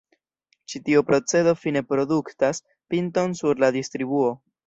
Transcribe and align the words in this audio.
Ĉi-tiu 0.73 1.03
procedo 1.09 1.53
fine 1.65 1.83
produktas 1.91 2.63
pinton 2.95 3.39
sur 3.43 3.63
la 3.65 3.73
distribuo. 3.79 4.35